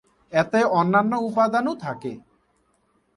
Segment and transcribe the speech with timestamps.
[0.31, 2.11] এতে অন্যান্য উপাদানও থাকে।